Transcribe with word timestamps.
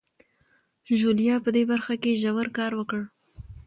ژوليا 0.99 1.35
په 1.45 1.49
دې 1.55 1.63
برخه 1.71 1.93
کې 2.01 2.19
ژور 2.21 2.47
کار 2.57 2.71
وکړ. 2.75 3.01